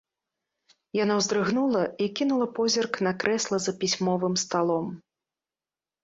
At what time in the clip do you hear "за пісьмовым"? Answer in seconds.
3.65-4.33